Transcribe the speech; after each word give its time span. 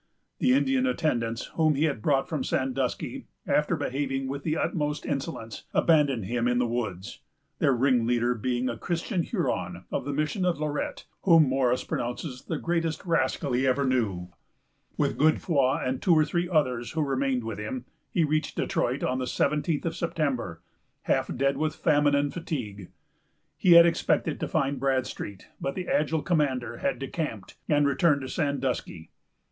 The 0.39 0.53
Indian 0.55 0.87
attendants, 0.87 1.45
whom 1.53 1.75
he 1.75 1.83
had 1.83 2.01
brought 2.01 2.27
from 2.27 2.43
Sandusky, 2.43 3.27
after 3.45 3.75
behaving 3.75 4.27
with 4.27 4.41
the 4.41 4.57
utmost 4.57 5.05
insolence, 5.05 5.65
abandoned 5.75 6.25
him 6.25 6.47
in 6.47 6.57
the 6.57 6.65
woods; 6.65 7.19
their 7.59 7.71
ringleader 7.75 8.33
being 8.33 8.67
a 8.67 8.79
Christian 8.79 9.21
Huron, 9.21 9.85
of 9.91 10.03
the 10.03 10.11
Mission 10.11 10.43
of 10.43 10.59
Lorette, 10.59 11.05
whom 11.21 11.43
Morris 11.47 11.83
pronounces 11.83 12.41
the 12.45 12.57
greatest 12.57 13.05
rascal 13.05 13.53
he 13.53 13.67
ever 13.67 13.85
knew. 13.85 14.29
With 14.97 15.19
Godefroy 15.19 15.83
and 15.85 16.01
two 16.01 16.15
or 16.15 16.25
three 16.25 16.49
others 16.49 16.93
who 16.93 17.03
remained 17.03 17.43
with 17.43 17.59
him, 17.59 17.85
he 18.09 18.23
reached 18.23 18.55
Detroit 18.55 19.03
on 19.03 19.19
the 19.19 19.27
seventeenth 19.27 19.85
of 19.85 19.95
September, 19.95 20.63
half 21.03 21.29
dead 21.35 21.57
with 21.57 21.75
famine 21.75 22.15
and 22.15 22.33
fatigue. 22.33 22.89
He 23.55 23.73
had 23.73 23.85
expected 23.85 24.39
to 24.39 24.47
find 24.47 24.79
Bradstreet; 24.79 25.49
but 25.61 25.75
that 25.75 25.87
agile 25.89 26.23
commander 26.23 26.77
had 26.77 26.97
decamped, 26.97 27.55
and 27.69 27.85
returned 27.85 28.21
to 28.21 28.27
Sandusky. 28.29 29.11